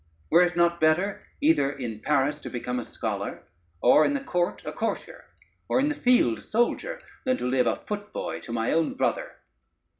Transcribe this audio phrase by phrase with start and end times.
[0.31, 3.43] were it not better either in Paris to become a scholar,
[3.83, 5.25] or in the court a courtier,
[5.69, 8.95] or in the field a soldier, than to live a foot boy to my own
[8.95, 9.33] brother?